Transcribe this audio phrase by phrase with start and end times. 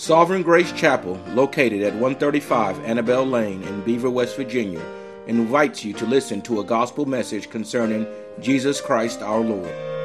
[0.00, 4.80] Sovereign Grace Chapel, located at 135 Annabelle Lane in Beaver, West Virginia,
[5.26, 8.06] invites you to listen to a gospel message concerning
[8.40, 9.99] Jesus Christ our Lord.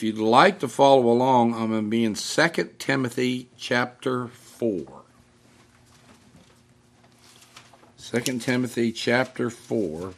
[0.00, 4.86] If you'd like to follow along, I'm going to be in 2 Timothy chapter 4.
[7.98, 10.14] 2 Timothy chapter 4.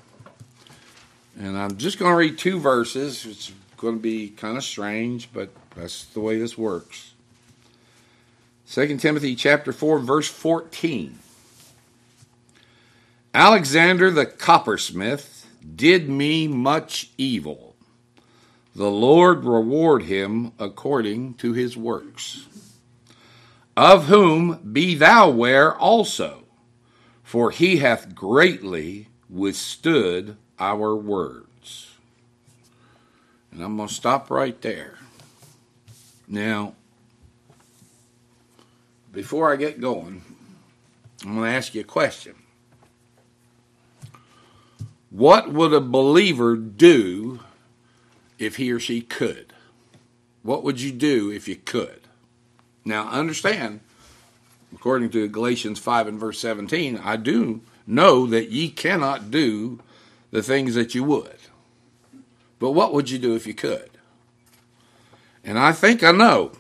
[1.37, 3.27] And I'm just going to read two verses.
[3.27, 7.15] It's going to be kind of strange, but that's the way this works.
[8.71, 11.19] 2 Timothy chapter 4, verse 14.
[13.35, 17.72] Alexander the coppersmith did me much evil
[18.75, 22.47] the Lord reward him according to his works.
[23.77, 26.45] Of whom be thou ware also,
[27.23, 31.97] for he hath greatly withstood our words.
[33.51, 34.99] And I'm going to stop right there.
[36.29, 36.75] Now,
[39.13, 40.23] before I get going,
[41.25, 42.35] I'm going to ask you a question.
[45.11, 47.41] What would a believer do
[48.43, 49.53] if he or she could?
[50.43, 52.01] What would you do if you could?
[52.85, 53.81] Now, understand,
[54.75, 59.81] according to Galatians 5 and verse 17, I do know that ye cannot do
[60.31, 61.37] the things that you would.
[62.59, 63.91] But what would you do if you could?
[65.45, 66.53] And I think I know.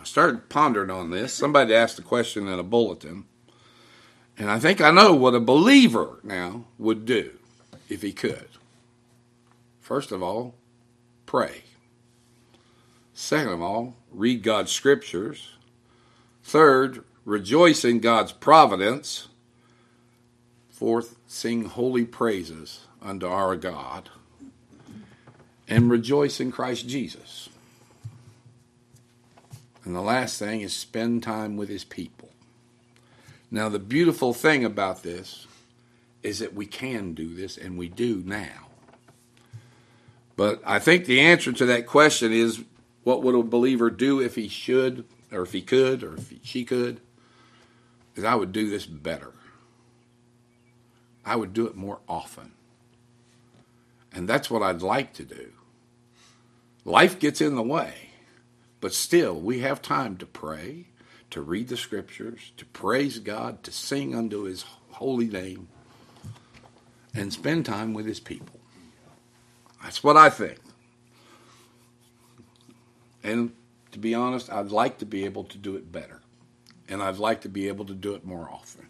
[0.00, 1.32] I started pondering on this.
[1.32, 3.24] Somebody asked a question in a bulletin.
[4.38, 7.32] And I think I know what a believer now would do
[7.88, 8.48] if he could.
[9.80, 10.54] First of all,
[11.32, 11.62] pray.
[13.14, 15.52] Second of all, read God's scriptures.
[16.44, 19.28] Third, rejoice in God's providence.
[20.68, 24.10] Fourth, sing holy praises unto our God.
[25.66, 27.48] And rejoice in Christ Jesus.
[29.86, 32.28] And the last thing is spend time with his people.
[33.50, 35.46] Now, the beautiful thing about this
[36.22, 38.71] is that we can do this, and we do now.
[40.36, 42.62] But I think the answer to that question is
[43.04, 46.40] what would a believer do if he should, or if he could, or if he,
[46.42, 47.00] she could?
[48.14, 49.32] Is I would do this better.
[51.24, 52.52] I would do it more often.
[54.12, 55.52] And that's what I'd like to do.
[56.84, 58.10] Life gets in the way,
[58.80, 60.86] but still, we have time to pray,
[61.30, 65.68] to read the scriptures, to praise God, to sing unto his holy name,
[67.14, 68.61] and spend time with his people.
[69.82, 70.58] That's what I think.
[73.22, 73.52] And
[73.92, 76.20] to be honest, I'd like to be able to do it better.
[76.88, 78.86] And I'd like to be able to do it more often.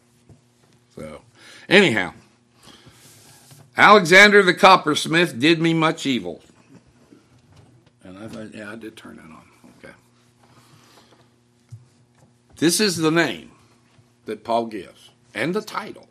[0.95, 1.23] So,
[1.69, 2.15] anyhow,
[3.77, 6.43] Alexander the coppersmith did me much evil.
[8.03, 9.45] And I thought, yeah, I did turn that on.
[9.79, 9.95] Okay.
[12.57, 13.53] This is the name
[14.27, 16.09] that Paul gives and the title,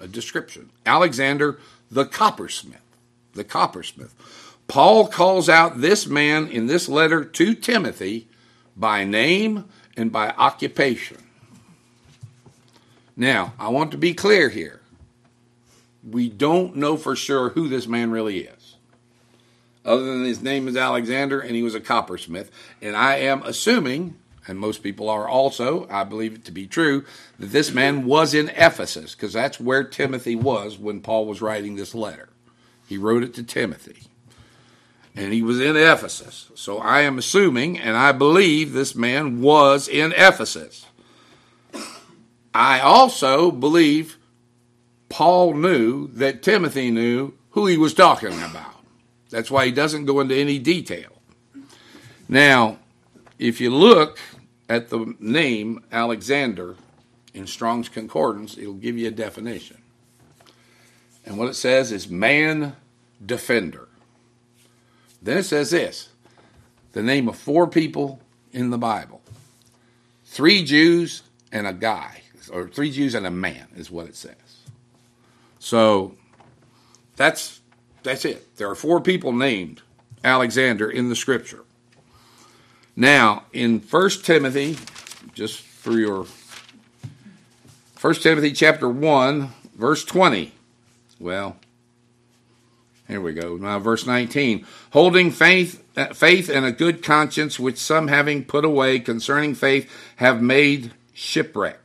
[0.00, 1.58] a description Alexander
[1.90, 2.85] the coppersmith
[3.36, 4.14] the coppersmith.
[4.68, 8.28] Paul calls out this man in this letter to Timothy
[8.76, 9.66] by name
[9.96, 11.18] and by occupation.
[13.16, 14.80] Now, I want to be clear here.
[16.08, 18.76] We don't know for sure who this man really is,
[19.84, 22.50] other than his name is Alexander and he was a coppersmith.
[22.82, 24.16] And I am assuming,
[24.46, 27.04] and most people are also, I believe it to be true,
[27.38, 31.76] that this man was in Ephesus, because that's where Timothy was when Paul was writing
[31.76, 32.28] this letter.
[32.86, 34.04] He wrote it to Timothy.
[35.14, 36.50] And he was in Ephesus.
[36.54, 40.86] So I am assuming, and I believe this man was in Ephesus.
[42.54, 44.18] I also believe
[45.08, 48.74] Paul knew that Timothy knew who he was talking about.
[49.30, 51.10] That's why he doesn't go into any detail.
[52.28, 52.78] Now,
[53.38, 54.18] if you look
[54.68, 56.76] at the name Alexander
[57.34, 59.78] in Strong's Concordance, it'll give you a definition.
[61.26, 62.76] And what it says is man
[63.24, 63.88] defender.
[65.20, 66.08] Then it says this
[66.92, 68.20] the name of four people
[68.52, 69.20] in the Bible
[70.24, 74.34] three Jews and a guy, or three Jews and a man, is what it says.
[75.58, 76.14] So
[77.16, 77.60] that's
[78.02, 78.56] that's it.
[78.56, 79.82] There are four people named
[80.22, 81.64] Alexander in the scripture.
[82.94, 84.76] Now, in 1 Timothy,
[85.34, 86.26] just for your
[88.00, 90.52] 1 Timothy chapter 1, verse 20.
[91.18, 91.56] Well,
[93.08, 93.56] Here we go.
[93.56, 94.66] Now, verse 19.
[94.90, 95.82] Holding faith,
[96.14, 101.80] faith and a good conscience, which some having put away concerning faith have made shipwreck,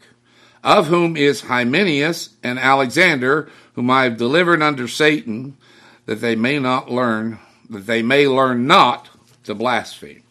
[0.63, 5.57] of whom is Hymenaeus and Alexander, whom I have delivered under Satan,
[6.07, 7.37] that they may not learn,
[7.69, 9.09] that they may learn not
[9.43, 10.23] to blaspheme.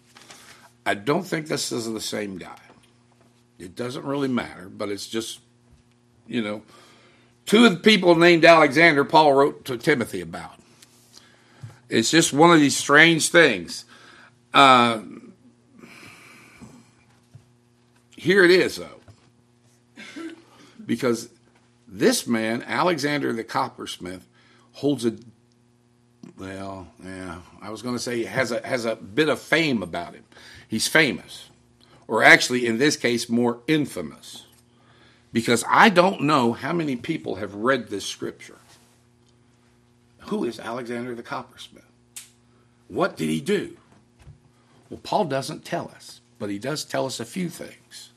[0.85, 2.59] I don't think this is the same guy.
[3.59, 5.39] It doesn't really matter, but it's just,
[6.27, 6.63] you know,
[7.47, 10.55] two of the people named Alexander Paul wrote to Timothy about.
[11.89, 13.85] It's just one of these strange things.
[14.55, 15.01] Uh,
[18.17, 19.01] here it is, though.
[20.85, 21.31] Because
[21.87, 24.23] this man, Alexander the coppersmith,
[24.73, 25.17] holds a
[26.39, 30.15] well, yeah, I was going to say has a has a bit of fame about
[30.15, 30.25] him.
[30.69, 31.51] He's famous,
[32.09, 34.47] or actually, in this case, more infamous,
[35.33, 38.59] because I don't know how many people have read this scripture.
[40.27, 41.85] Who is Alexander the coppersmith?
[42.89, 43.77] What did he do?
[44.89, 48.11] Well, Paul doesn't tell us, but he does tell us a few things.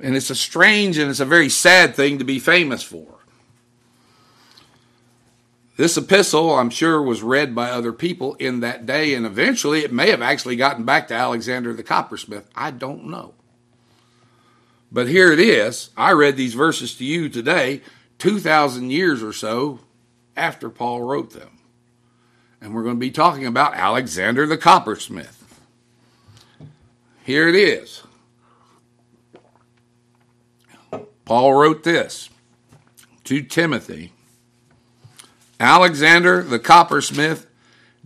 [0.00, 3.06] And it's a strange and it's a very sad thing to be famous for.
[5.76, 9.92] This epistle, I'm sure, was read by other people in that day, and eventually it
[9.92, 12.44] may have actually gotten back to Alexander the coppersmith.
[12.54, 13.34] I don't know.
[14.92, 15.90] But here it is.
[15.96, 17.80] I read these verses to you today,
[18.18, 19.80] 2,000 years or so
[20.36, 21.58] after Paul wrote them.
[22.60, 25.42] And we're going to be talking about Alexander the coppersmith.
[27.24, 28.02] Here it is.
[31.24, 32.28] Paul wrote this
[33.24, 34.12] to Timothy
[35.62, 37.46] Alexander the coppersmith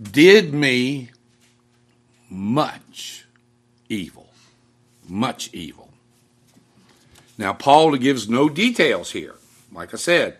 [0.00, 1.10] did me
[2.28, 3.24] much
[3.88, 4.28] evil.
[5.08, 5.85] Much evil.
[7.38, 9.34] Now, Paul gives no details here.
[9.72, 10.38] Like I said,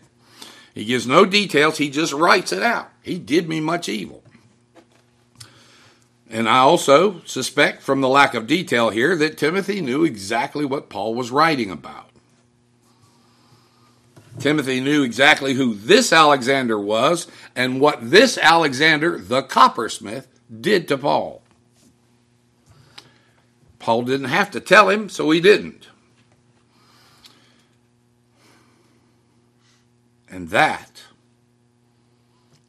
[0.74, 2.90] he gives no details, he just writes it out.
[3.02, 4.22] He did me much evil.
[6.28, 10.88] And I also suspect from the lack of detail here that Timothy knew exactly what
[10.88, 12.10] Paul was writing about.
[14.38, 20.26] Timothy knew exactly who this Alexander was and what this Alexander, the coppersmith,
[20.60, 21.42] did to Paul.
[23.78, 25.88] Paul didn't have to tell him, so he didn't.
[30.36, 31.02] And that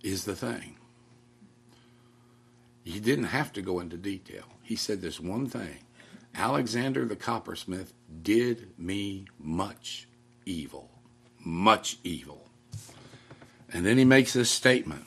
[0.01, 0.77] is the thing.
[2.85, 4.45] He didn't have to go into detail.
[4.63, 5.79] He said this one thing
[6.33, 7.91] Alexander the coppersmith
[8.23, 10.07] did me much
[10.45, 10.89] evil
[11.43, 12.49] much evil.
[13.73, 15.05] And then he makes this statement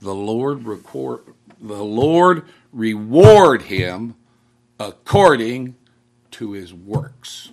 [0.00, 1.22] the Lord record,
[1.60, 4.16] the Lord reward him
[4.78, 5.76] according
[6.32, 7.50] to his works.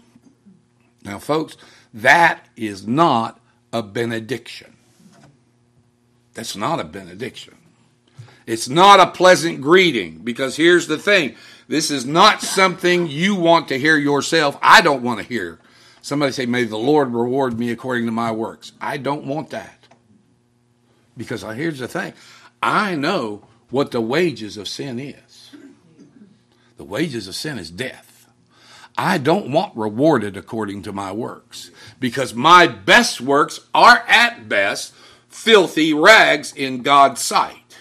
[1.04, 1.56] Now, folks,
[1.94, 3.40] that is not
[3.74, 4.74] a benediction.
[6.34, 7.56] That's not a benediction.
[8.46, 11.36] It's not a pleasant greeting because here's the thing
[11.68, 14.58] this is not something you want to hear yourself.
[14.62, 15.60] I don't want to hear
[16.08, 18.72] Somebody say, May the Lord reward me according to my works.
[18.80, 19.88] I don't want that.
[21.18, 22.14] Because here's the thing
[22.64, 25.52] I know what the wages of sin is.
[26.78, 28.07] The wages of sin is death.
[28.98, 34.94] I don't want rewarded according to my works because my best works are at best
[35.30, 37.78] filthy rags in God's sight.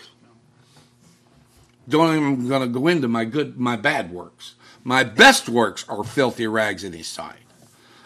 [1.88, 4.56] Don't even going to go into my good, my bad works.
[4.84, 7.38] My best works are filthy rags in His sight.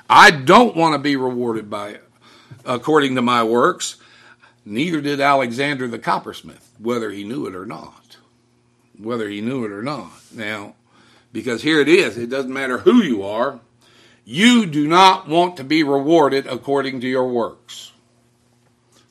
[0.08, 1.98] I don't want to be rewarded by
[2.64, 3.96] according to my works.
[4.64, 8.16] Neither did Alexander the coppersmith, whether he knew it or not.
[8.98, 10.12] Whether he knew it or not.
[10.32, 10.74] Now,
[11.32, 13.60] because here it is, it doesn't matter who you are,
[14.24, 17.92] you do not want to be rewarded according to your works.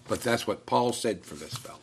[0.08, 1.78] But that's what Paul said for this fellow.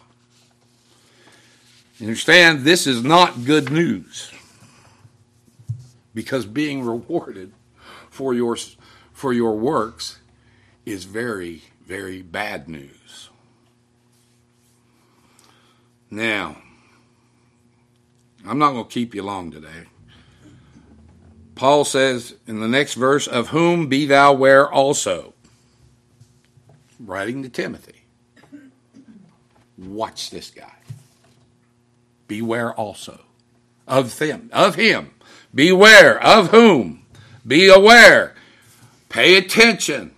[1.99, 4.31] You understand, this is not good news.
[6.15, 7.53] Because being rewarded
[8.11, 8.57] for your
[9.13, 10.19] for your works
[10.85, 13.31] is very, very bad news.
[16.11, 16.59] Now,
[18.47, 19.87] I'm not going to keep you long today.
[21.57, 25.35] Paul says in the next verse, Of whom be thou ware also.
[27.01, 28.05] Writing to Timothy.
[29.77, 30.73] Watch this guy.
[32.29, 33.21] Beware also
[33.89, 35.11] of them, of him.
[35.55, 37.05] Beware of whom?
[37.47, 38.37] Be aware
[39.17, 40.13] Pay attention.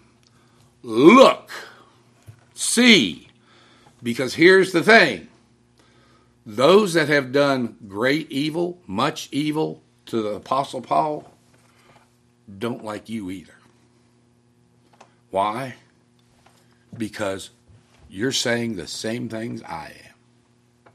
[0.83, 1.51] Look.
[2.55, 3.29] See.
[4.03, 5.29] Because here's the thing
[6.45, 11.31] those that have done great evil, much evil to the Apostle Paul,
[12.59, 13.55] don't like you either.
[15.31, 15.77] Why?
[16.97, 17.51] Because
[18.09, 20.93] you're saying the same things I am.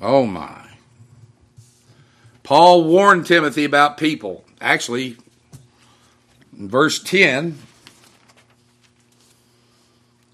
[0.00, 0.66] Oh my.
[2.42, 4.44] Paul warned Timothy about people.
[4.60, 5.16] Actually,
[6.56, 7.58] in verse 10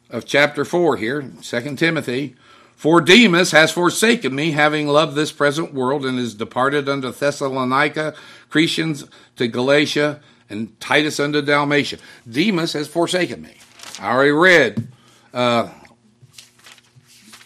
[0.08, 2.36] of chapter 4 here, 2 Timothy,
[2.76, 8.14] for Demas has forsaken me, having loved this present world, and is departed unto Thessalonica,
[8.50, 11.96] Crescens to Galatia, and Titus unto Dalmatia.
[12.30, 13.56] Demas has forsaken me.
[13.98, 14.88] I already read
[15.32, 15.70] uh,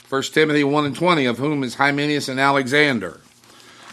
[0.09, 3.21] 1 Timothy 1 and 20, of whom is Hymenaeus and Alexander.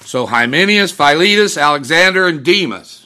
[0.01, 3.05] So Hymenaeus, Philetus, Alexander, and Demas.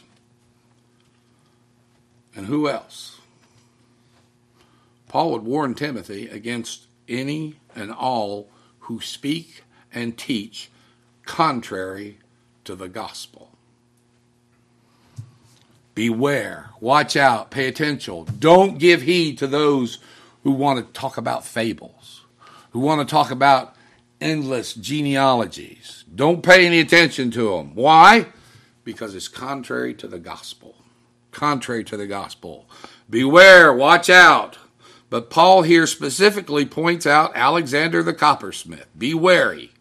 [2.33, 3.19] And who else?
[5.09, 8.49] Paul would warn Timothy against any and all
[8.79, 9.63] who speak
[9.93, 10.69] and teach
[11.25, 12.17] contrary
[12.63, 13.51] to the gospel.
[15.93, 18.25] Beware, watch out, pay attention.
[18.39, 19.99] Don't give heed to those
[20.43, 22.21] who want to talk about fables,
[22.71, 23.75] who want to talk about
[24.19, 26.05] endless genealogies.
[26.13, 27.75] Don't pay any attention to them.
[27.75, 28.27] Why?
[28.83, 30.75] Because it's contrary to the gospel.
[31.31, 32.67] Contrary to the gospel.
[33.09, 34.57] Beware, watch out.
[35.11, 38.85] But Paul here specifically points out Alexander the coppersmith.
[38.97, 39.71] Be wary.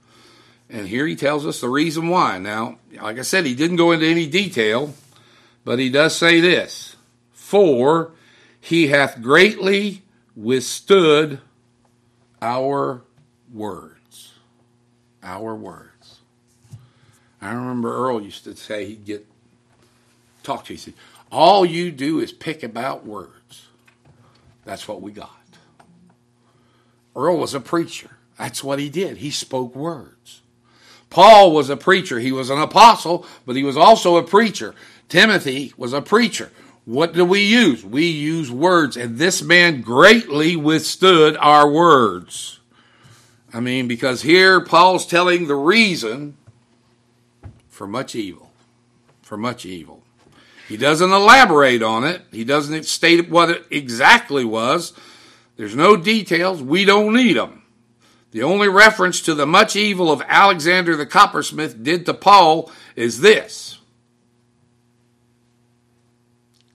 [0.68, 2.38] And here he tells us the reason why.
[2.38, 4.92] Now, like I said, he didn't go into any detail,
[5.64, 6.96] but he does say this
[7.32, 8.10] For
[8.60, 10.02] he hath greatly
[10.34, 11.40] withstood
[12.42, 13.02] our
[13.54, 14.32] words.
[15.22, 16.18] Our words.
[17.40, 19.26] I remember Earl used to say he'd get
[20.42, 20.76] talk to you.
[20.76, 20.94] He said,
[21.30, 23.69] All you do is pick about words.
[24.64, 25.30] That's what we got.
[27.16, 28.10] Earl was a preacher.
[28.38, 29.18] That's what he did.
[29.18, 30.42] He spoke words.
[31.10, 32.20] Paul was a preacher.
[32.20, 34.74] He was an apostle, but he was also a preacher.
[35.08, 36.52] Timothy was a preacher.
[36.84, 37.84] What do we use?
[37.84, 42.60] We use words, and this man greatly withstood our words.
[43.52, 46.36] I mean, because here Paul's telling the reason
[47.68, 48.52] for much evil.
[49.22, 49.99] For much evil.
[50.70, 52.22] He doesn't elaborate on it.
[52.30, 54.92] He doesn't state what it exactly was.
[55.56, 56.62] There's no details.
[56.62, 57.64] We don't need them.
[58.30, 63.20] The only reference to the much evil of Alexander the coppersmith did to Paul is
[63.20, 63.80] this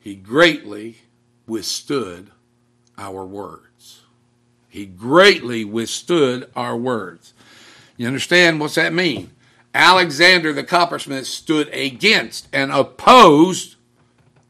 [0.02, 0.98] He greatly
[1.48, 2.32] withstood
[2.98, 4.02] our words.
[4.68, 7.34] He greatly withstood our words.
[7.96, 9.32] You understand what's that mean?
[9.74, 13.75] Alexander the coppersmith stood against and opposed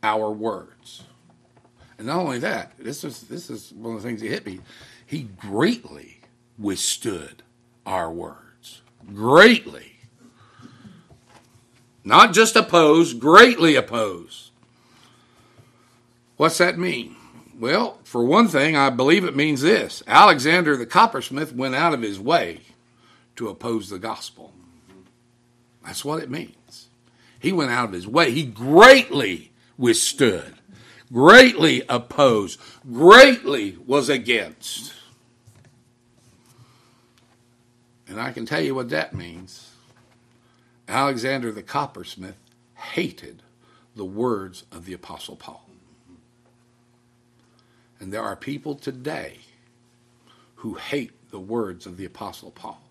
[0.05, 1.03] our words.
[1.97, 4.59] And not only that, this is this is one of the things that hit me.
[5.05, 6.21] He greatly
[6.57, 7.41] withstood
[7.85, 8.81] our words.
[9.13, 9.93] Greatly.
[12.03, 14.51] Not just oppose, greatly oppose.
[16.37, 17.15] What's that mean?
[17.57, 22.01] Well, for one thing, I believe it means this Alexander the coppersmith went out of
[22.01, 22.61] his way
[23.37, 24.53] to oppose the gospel.
[25.83, 26.89] That's what it means.
[27.39, 28.31] He went out of his way.
[28.31, 30.55] He greatly withstood,
[31.11, 32.59] greatly opposed,
[32.91, 34.93] greatly was against.
[38.07, 39.71] And I can tell you what that means.
[40.87, 42.37] Alexander the coppersmith
[42.75, 43.41] hated
[43.95, 45.67] the words of the Apostle Paul.
[47.99, 49.39] And there are people today
[50.55, 52.81] who hate the words of the Apostle Paul.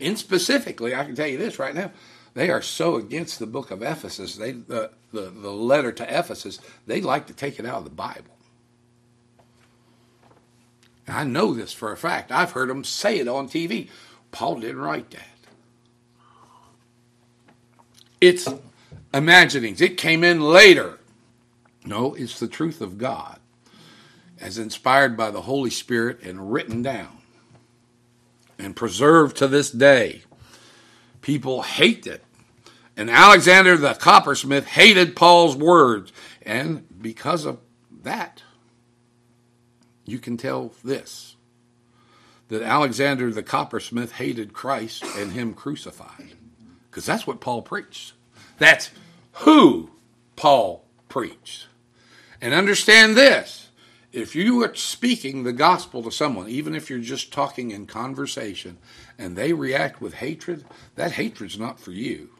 [0.00, 1.90] And specifically, I can tell you this right now
[2.34, 6.60] they are so against the book of Ephesus, they, the, the, the letter to Ephesus,
[6.86, 8.36] they like to take it out of the Bible.
[11.08, 12.30] I know this for a fact.
[12.30, 13.88] I've heard them say it on TV.
[14.30, 15.26] Paul didn't write that.
[18.20, 18.48] It's
[19.12, 19.80] imaginings.
[19.80, 20.98] It came in later.
[21.84, 23.40] No, it's the truth of God
[24.40, 27.18] as inspired by the Holy Spirit and written down
[28.58, 30.22] and preserved to this day.
[31.20, 32.24] People hate it.
[32.96, 36.12] And Alexander the coppersmith hated Paul's words.
[36.42, 37.58] And because of
[38.02, 38.42] that,
[40.04, 41.36] you can tell this
[42.48, 46.34] that Alexander the coppersmith hated Christ and him crucified.
[46.90, 48.14] Because that's what Paul preached.
[48.58, 48.90] That's
[49.32, 49.90] who
[50.34, 51.68] Paul preached.
[52.40, 53.68] And understand this
[54.12, 58.78] if you are speaking the gospel to someone, even if you're just talking in conversation,
[59.20, 62.30] and they react with hatred, that hatred's not for you,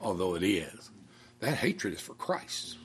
[0.00, 0.90] although it is.
[1.40, 2.78] That hatred is for Christ.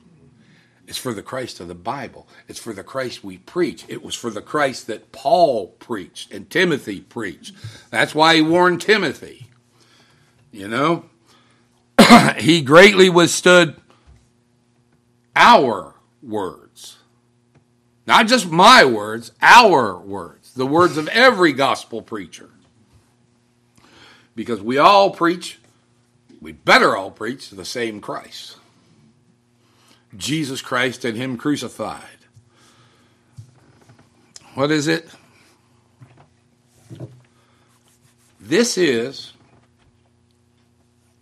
[0.85, 2.27] It's for the Christ of the Bible.
[2.49, 3.85] It's for the Christ we preach.
[3.87, 7.55] It was for the Christ that Paul preached and Timothy preached.
[7.89, 9.47] That's why he warned Timothy.
[10.51, 11.05] You know,
[12.37, 13.77] he greatly withstood
[15.37, 16.97] our words.
[18.05, 22.49] Not just my words, our words, the words of every gospel preacher.
[24.37, 25.59] Because we all preach,
[26.39, 28.57] we better all preach the same Christ
[30.15, 32.03] Jesus Christ and Him crucified.
[34.53, 35.09] What is it?
[38.39, 39.33] This is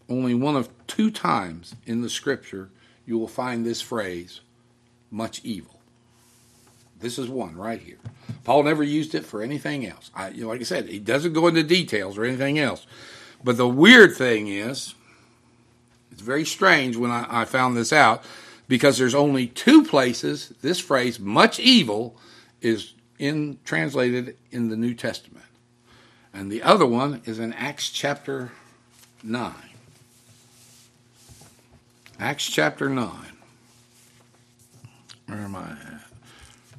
[0.07, 2.69] only one of two times in the scripture
[3.07, 4.41] you will find this phrase,
[5.09, 5.74] much evil.
[7.05, 7.99] This is one right here.
[8.45, 10.09] Paul never used it for anything else.
[10.15, 12.87] I, you know, like I said, he doesn't go into details or anything else.
[13.43, 14.95] But the weird thing is,
[16.11, 18.23] it's very strange when I, I found this out
[18.67, 22.17] because there's only two places this phrase "much evil"
[22.59, 25.45] is in translated in the New Testament.
[26.33, 28.51] And the other one is in Acts chapter
[29.21, 29.53] 9.
[32.19, 33.11] Acts chapter 9.
[35.27, 36.04] Where am I at?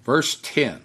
[0.06, 0.82] Verse 10.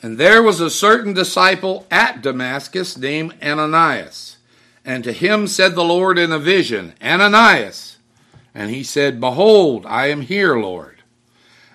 [0.00, 4.36] And there was a certain disciple at Damascus named Ananias.
[4.84, 7.98] And to him said the Lord in a vision, Ananias.
[8.54, 11.02] And he said, Behold, I am here, Lord.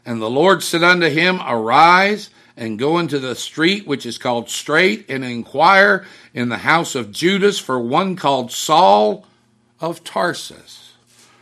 [0.06, 4.50] And the Lord said unto him, Arise and go into the street which is called
[4.50, 9.28] Straight, and inquire in the house of Judas for one called Saul
[9.82, 10.94] of Tarsus.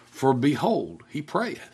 [0.10, 1.73] For behold, he prayeth,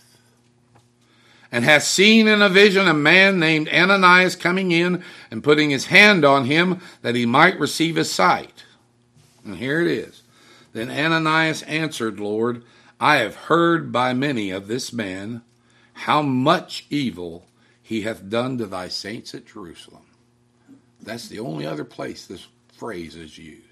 [1.52, 5.88] and hath seen in a vision a man named Ananias coming in and putting his
[5.88, 8.64] hand on him that he might receive his sight.
[9.44, 10.24] And here it is.
[10.74, 12.64] Then Ananias answered, Lord,
[13.00, 15.42] I have heard by many of this man
[15.94, 17.48] how much evil
[17.82, 20.04] he hath done to thy saints at Jerusalem.
[21.02, 23.64] That's the only other place this phrase is used.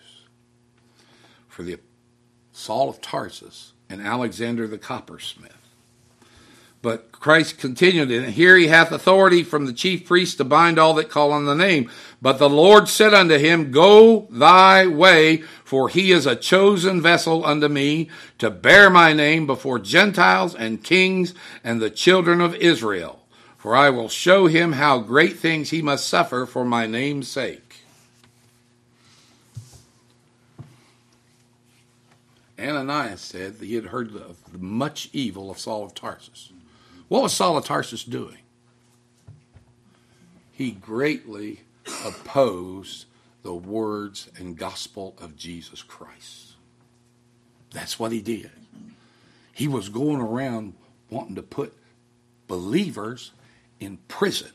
[1.47, 1.79] For the
[2.51, 5.56] Saul of Tarsus and Alexander the coppersmith.
[6.87, 10.93] But Christ continued, and here he hath authority from the chief priest to bind all
[10.93, 11.91] that call on the name.
[12.21, 17.45] But the Lord said unto him, Go thy way, for he is a chosen vessel
[17.45, 23.19] unto me to bear my name before Gentiles and kings and the children of Israel
[23.57, 27.81] for I will show him how great things he must suffer for my name's sake.
[32.57, 36.53] Ananias said that he had heard of the much evil of Saul of Tarsus.
[37.07, 38.37] What was Saul of Tarsus doing?
[40.51, 41.61] He greatly
[42.05, 43.05] opposed
[43.43, 46.53] the words and gospel of Jesus Christ.
[47.71, 48.51] That's what he did.
[49.53, 50.73] He was going around
[51.09, 51.73] wanting to put
[52.47, 53.31] believers
[53.79, 54.49] in prison.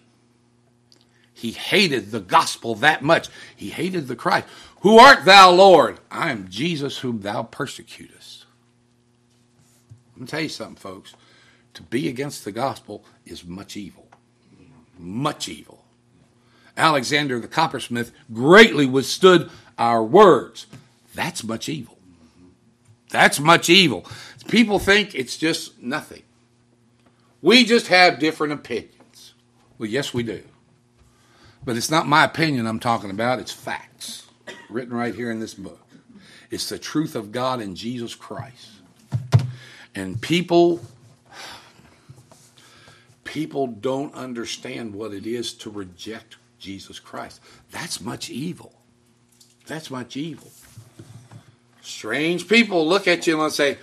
[1.32, 3.28] He hated the gospel that much.
[3.56, 4.46] He hated the Christ.
[4.80, 5.98] Who art thou, Lord?
[6.10, 8.44] I am Jesus whom thou persecutest.
[10.14, 11.14] Let me tell you something, folks.
[11.74, 14.08] To be against the gospel is much evil.
[14.98, 15.84] Much evil.
[16.76, 20.66] Alexander the coppersmith greatly withstood our words.
[21.14, 21.98] That's much evil.
[23.10, 24.06] That's much evil.
[24.48, 26.22] People think it's just nothing.
[27.42, 29.34] We just have different opinions.
[29.78, 30.42] Well, yes, we do.
[31.64, 34.26] But it's not my opinion I'm talking about, it's facts
[34.68, 35.86] written right here in this book.
[36.50, 38.70] It's the truth of God in Jesus Christ.
[39.94, 40.80] And people
[43.32, 47.40] people don't understand what it is to reject Jesus Christ.
[47.70, 48.74] That's much evil.
[49.66, 50.50] That's much evil.
[51.80, 53.78] Strange people look at you and say,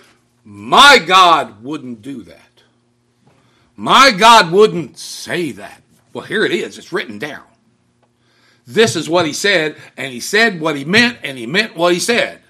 [0.46, 2.62] My God wouldn't do that.
[3.76, 5.82] My God wouldn't say that.
[6.14, 6.78] Well, here it is.
[6.78, 7.44] It's written down.
[8.68, 11.92] This is what he said, and he said what he meant, and he meant what
[11.92, 12.42] he said.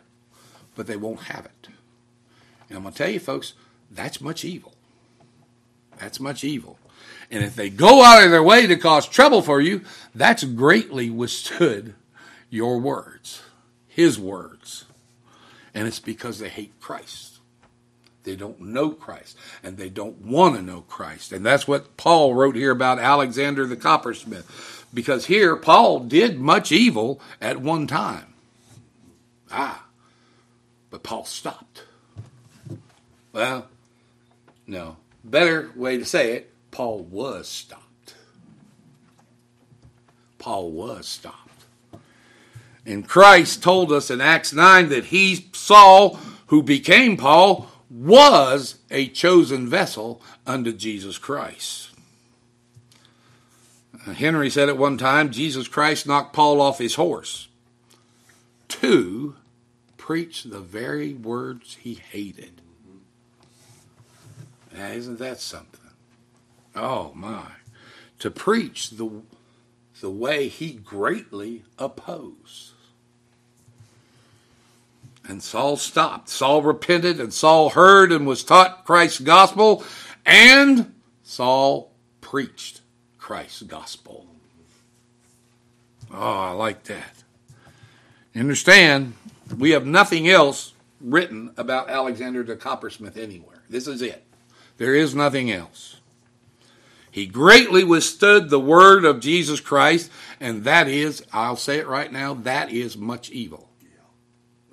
[0.75, 1.69] But they won't have it.
[2.67, 3.53] And I'm going to tell you, folks,
[3.89, 4.73] that's much evil.
[5.97, 6.78] That's much evil.
[7.31, 9.81] And if they go out of their way to cause trouble for you,
[10.15, 11.93] that's greatly withstood
[12.49, 13.41] your words,
[13.87, 14.85] his words.
[15.73, 17.39] And it's because they hate Christ.
[18.23, 21.31] They don't know Christ and they don't want to know Christ.
[21.31, 24.87] And that's what Paul wrote here about Alexander the coppersmith.
[24.93, 28.33] Because here, Paul did much evil at one time.
[29.51, 29.85] Ah,
[30.89, 31.83] but Paul stopped.
[33.31, 33.67] Well,
[34.65, 34.97] no.
[35.23, 38.15] Better way to say it, Paul was stopped.
[40.37, 41.65] Paul was stopped.
[42.85, 49.07] And Christ told us in Acts 9 that he, Saul, who became Paul, was a
[49.07, 51.89] chosen vessel unto Jesus Christ.
[54.07, 57.47] Uh, Henry said at one time Jesus Christ knocked Paul off his horse
[58.69, 59.35] to
[59.97, 62.61] preach the very words he hated.
[64.73, 65.78] Now, isn't that something?
[66.81, 67.43] Oh my.
[68.19, 69.21] To preach the
[69.99, 72.71] the way he greatly opposed.
[75.27, 76.29] And Saul stopped.
[76.29, 79.83] Saul repented, and Saul heard and was taught Christ's gospel,
[80.25, 82.81] and Saul preached
[83.17, 84.25] Christ's gospel.
[86.11, 87.23] Oh, I like that.
[88.35, 89.13] Understand,
[89.55, 93.61] we have nothing else written about Alexander the coppersmith anywhere.
[93.69, 94.23] This is it.
[94.77, 95.98] There is nothing else.
[97.19, 102.09] He greatly withstood the word of Jesus Christ, and that is, I'll say it right
[102.09, 103.67] now, that is much evil.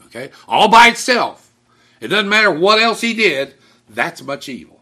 [0.04, 0.30] Okay?
[0.46, 1.50] All by itself.
[2.00, 3.54] It doesn't matter what else he did,
[3.88, 4.78] that's much evil.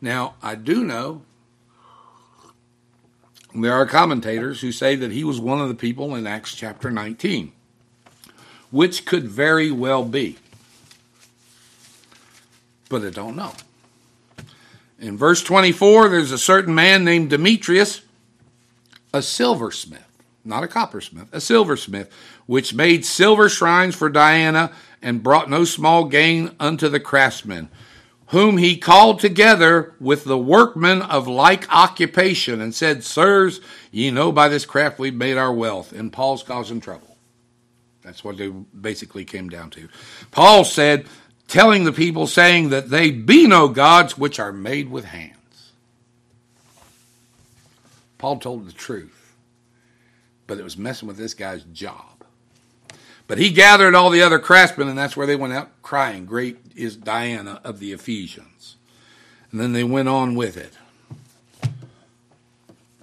[0.00, 1.22] Now, I do know
[3.54, 6.90] there are commentators who say that he was one of the people in Acts chapter
[6.90, 7.52] 19,
[8.72, 10.38] which could very well be.
[12.92, 13.54] But I don't know.
[15.00, 18.02] In verse 24, there's a certain man named Demetrius,
[19.14, 20.06] a silversmith,
[20.44, 22.12] not a coppersmith, a silversmith,
[22.44, 27.70] which made silver shrines for Diana and brought no small gain unto the craftsmen
[28.26, 34.32] whom he called together with the workmen of like occupation and said, Sirs, ye know
[34.32, 35.92] by this craft we've made our wealth.
[35.92, 37.12] And Paul's causing trouble.
[38.02, 39.88] That's what they basically came down to.
[40.30, 41.06] Paul said,
[41.48, 45.72] telling the people, saying that they be no gods which are made with hands.
[48.18, 49.34] Paul told the truth,
[50.46, 52.24] but it was messing with this guy's job.
[53.26, 56.58] But he gathered all the other craftsmen, and that's where they went out crying, Great
[56.76, 58.76] is Diana of the Ephesians.
[59.50, 60.72] And then they went on with it.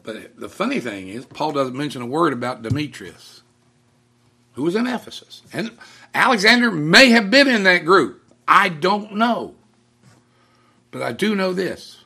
[0.03, 3.43] But the funny thing is, Paul doesn't mention a word about Demetrius,
[4.53, 5.41] who was in Ephesus.
[5.53, 5.77] And
[6.13, 8.23] Alexander may have been in that group.
[8.49, 9.55] I don't know.
[10.91, 12.03] But I do know this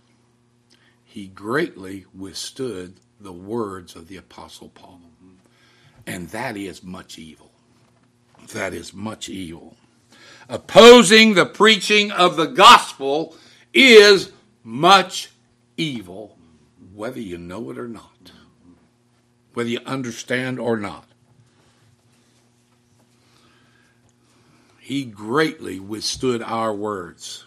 [1.04, 5.00] he greatly withstood the words of the Apostle Paul.
[6.06, 7.54] And that is much evil
[8.52, 9.76] that is much evil.
[10.50, 13.36] Opposing the preaching of the gospel
[13.74, 14.32] is
[14.64, 15.32] much
[15.78, 16.38] evil,
[16.94, 18.32] whether you know it or not,
[19.54, 21.08] whether you understand or not.
[24.84, 27.46] He greatly withstood our words.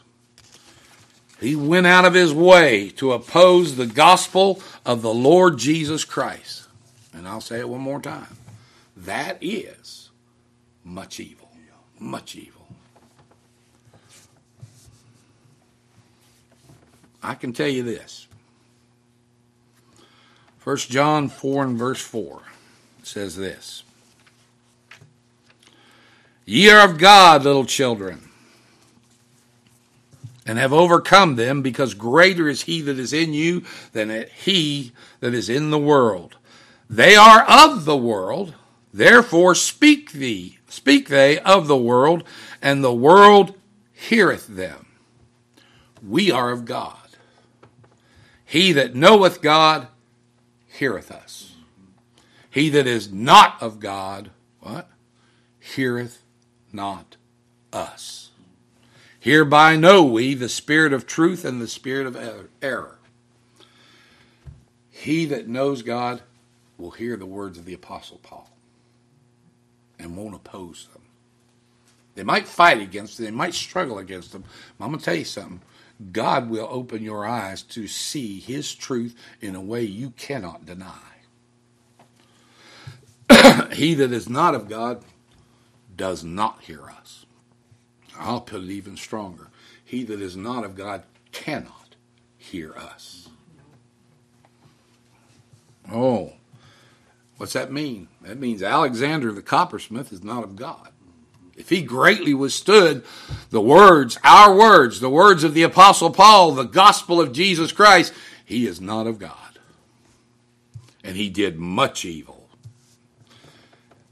[1.38, 6.66] He went out of his way to oppose the gospel of the Lord Jesus Christ.
[7.12, 8.38] And I'll say it one more time.
[8.96, 10.08] That is
[10.82, 11.50] much evil.
[11.98, 12.66] Much evil.
[17.22, 18.28] I can tell you this.
[20.64, 22.40] 1 John 4 and verse 4
[23.02, 23.82] says this
[26.46, 28.28] Ye are of God, little children,
[30.46, 35.34] and have overcome them, because greater is he that is in you than he that
[35.34, 36.36] is in the world.
[36.88, 38.54] They are of the world,
[38.94, 42.22] therefore speak thee speak they of the world,
[42.60, 43.54] and the world
[43.92, 44.86] heareth them.
[46.06, 47.08] We are of God.
[48.44, 49.88] He that knoweth God
[50.68, 51.54] heareth us.
[52.50, 54.30] He that is not of God,
[54.60, 54.88] what?
[55.58, 56.22] Heareth
[56.76, 57.16] not
[57.72, 58.30] us.
[59.18, 62.98] Hereby know we the spirit of truth and the spirit of error.
[64.90, 66.22] He that knows God
[66.78, 68.48] will hear the words of the Apostle Paul
[69.98, 71.02] and won't oppose them.
[72.14, 74.44] They might fight against them, they might struggle against them.
[74.80, 75.60] I'm going to tell you something.
[76.12, 80.92] God will open your eyes to see His truth in a way you cannot deny.
[83.72, 85.02] he that is not of God
[85.96, 87.26] does not hear us.
[88.18, 89.48] I'll put it even stronger.
[89.84, 91.96] He that is not of God cannot
[92.36, 93.28] hear us.
[95.92, 96.32] Oh,
[97.36, 98.08] What's that mean?
[98.22, 100.90] That means Alexander the coppersmith is not of God.
[101.56, 103.04] If he greatly withstood
[103.50, 108.12] the words, our words, the words of the Apostle Paul, the gospel of Jesus Christ,
[108.44, 109.58] he is not of God.
[111.02, 112.48] And he did much evil.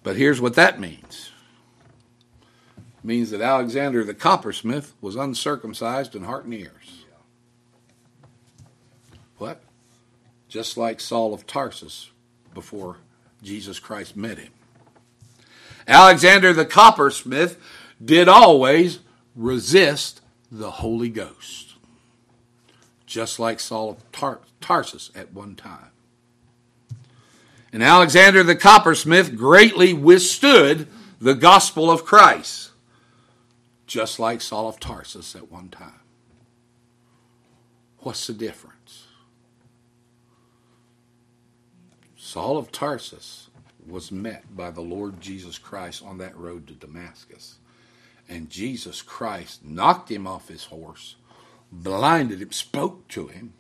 [0.03, 1.31] But here's what that means
[3.05, 7.05] means that Alexander the coppersmith was uncircumcised in heart and ears.
[9.37, 9.63] What?
[10.49, 12.11] Just like Saul of Tarsus
[12.55, 12.97] before
[13.43, 14.53] Jesus Christ met him.
[15.87, 17.59] Alexander the coppersmith
[18.03, 19.01] did always
[19.37, 21.75] resist the Holy Ghost,
[23.07, 25.91] just like Saul of Tar- Tarsus at one time.
[27.73, 30.89] And Alexander the coppersmith greatly withstood
[31.21, 32.71] the gospel of Christ,
[33.87, 36.01] just like Saul of Tarsus at one time.
[37.99, 39.07] What's the difference?
[42.17, 43.49] Saul of Tarsus
[43.87, 47.59] was met by the Lord Jesus Christ on that road to Damascus.
[48.29, 51.17] And Jesus Christ knocked him off his horse,
[51.71, 53.53] blinded him, spoke to him,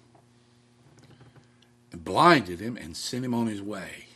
[1.92, 4.06] blinded him, and sent him on his way.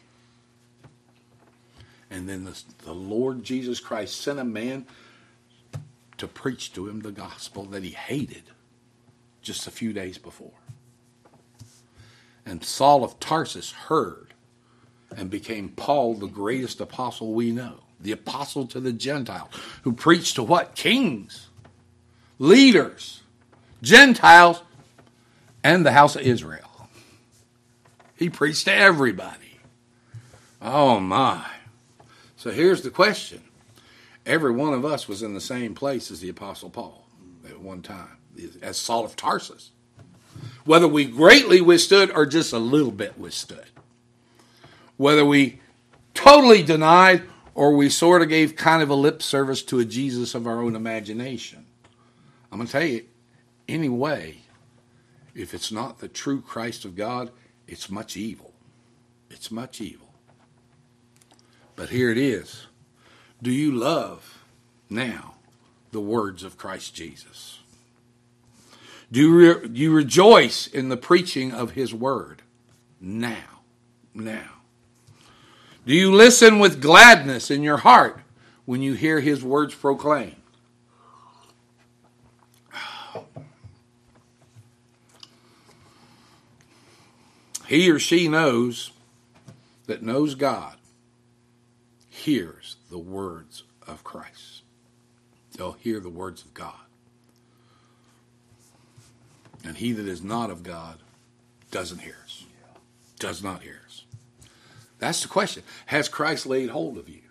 [2.11, 4.87] And then the, the Lord Jesus Christ sent a man
[6.19, 8.45] to preach to him the gospel that he hated
[9.41, 10.53] just a few days before.
[12.45, 14.35] And Saul of Tarsus heard
[15.17, 19.51] and became Paul, the greatest apostle we know, the apostle to the Gentiles,
[19.83, 20.75] who preached to what?
[20.75, 21.49] Kings,
[22.39, 23.23] leaders,
[23.83, 24.63] Gentiles,
[25.63, 26.89] and the house of Israel.
[28.17, 29.61] He preached to everybody.
[30.61, 31.47] Oh my.
[32.37, 33.43] So here's the question
[34.29, 37.07] every one of us was in the same place as the Apostle Paul
[37.49, 38.19] at one time,
[38.63, 39.73] as Saul of Tarsus.
[40.65, 43.67] Whether we greatly withstood or just a little bit withstood.
[44.97, 45.61] Whether we
[46.15, 47.23] totally denied
[47.55, 50.61] or we sort of gave kind of a lip service to a Jesus of our
[50.61, 51.67] own imagination.
[52.53, 53.05] I'm going to tell you,
[53.69, 54.39] anyway,
[55.35, 57.31] if it's not the true Christ of God,
[57.67, 58.53] it's much evil.
[59.31, 60.09] It's much evil.
[61.77, 62.67] But here it is.
[63.43, 64.43] Do you love
[64.91, 65.35] now
[65.93, 67.61] the words of Christ Jesus?
[69.11, 72.43] Do you, re- you rejoice in the preaching of his word
[73.01, 73.61] now?
[74.13, 74.51] Now.
[75.87, 78.21] Do you listen with gladness in your heart
[78.65, 80.35] when you hear his words proclaimed?
[87.67, 88.93] He or she knows
[89.87, 90.78] that knows God
[92.29, 94.61] hears the words of Christ.
[95.57, 96.75] They'll hear the words of God.
[99.65, 100.99] And he that is not of God
[101.71, 102.45] doesn't hear us.
[103.19, 104.05] Does not hear us.
[104.99, 105.63] That's the question.
[105.87, 107.23] Has Christ laid hold of you?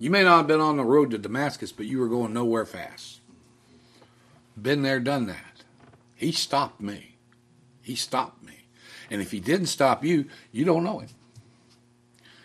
[0.00, 2.66] You may not have been on the road to Damascus, but you were going nowhere
[2.66, 3.20] fast.
[4.60, 5.62] Been there, done that.
[6.16, 7.14] He stopped me.
[7.82, 8.64] He stopped me.
[9.10, 11.10] And if he didn't stop you, you don't know him.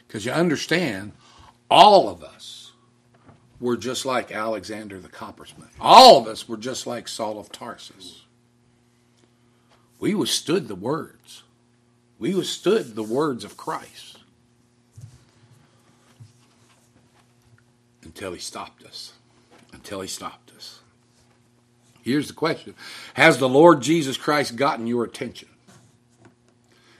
[0.08, 1.12] Because you understand,
[1.70, 2.72] all of us
[3.60, 5.76] were just like Alexander the coppersmith.
[5.80, 8.24] All of us were just like Saul of Tarsus.
[10.00, 11.44] We withstood the words.
[12.20, 14.20] We withstood the words of Christ
[18.04, 19.14] until he stopped us.
[19.74, 20.80] Until he stopped us.
[22.02, 22.74] Here's the question
[23.16, 25.50] Has the Lord Jesus Christ gotten your attention?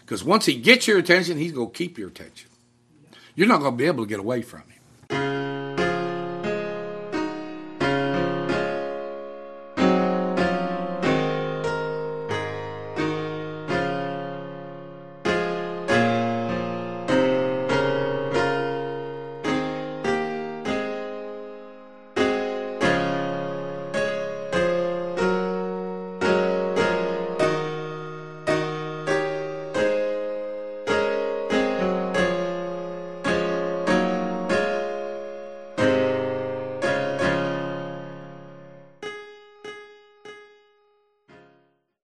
[0.02, 2.50] Because once he gets your attention, he's going to keep your attention.
[3.38, 4.77] You're not going to be able to get away from him.